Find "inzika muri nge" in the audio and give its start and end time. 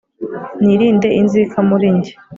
1.19-2.11